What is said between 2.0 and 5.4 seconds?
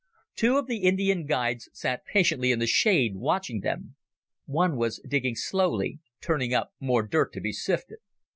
patiently in the shade, watching them. One was digging